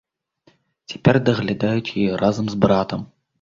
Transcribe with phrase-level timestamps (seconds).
[0.93, 3.07] Цяпер даглядаюць яе разам з братам.